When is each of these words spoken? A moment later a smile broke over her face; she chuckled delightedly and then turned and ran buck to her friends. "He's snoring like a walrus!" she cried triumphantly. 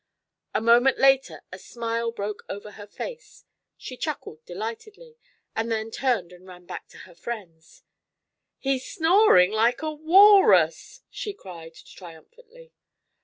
A 0.55 0.61
moment 0.61 0.97
later 0.97 1.43
a 1.51 1.59
smile 1.59 2.11
broke 2.11 2.43
over 2.49 2.71
her 2.71 2.87
face; 2.87 3.45
she 3.77 3.95
chuckled 3.95 4.43
delightedly 4.47 5.15
and 5.55 5.71
then 5.71 5.91
turned 5.91 6.31
and 6.33 6.47
ran 6.47 6.65
buck 6.65 6.87
to 6.87 6.97
her 7.05 7.13
friends. 7.13 7.83
"He's 8.57 8.83
snoring 8.83 9.51
like 9.51 9.83
a 9.83 9.93
walrus!" 9.93 11.03
she 11.11 11.33
cried 11.35 11.75
triumphantly. 11.75 12.73